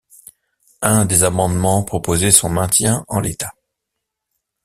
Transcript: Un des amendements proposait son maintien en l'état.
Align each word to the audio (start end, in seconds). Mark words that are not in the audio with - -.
Un 0.81 1.05
des 1.05 1.23
amendements 1.23 1.83
proposait 1.83 2.31
son 2.31 2.49
maintien 2.49 3.05
en 3.07 3.19
l'état. 3.19 3.53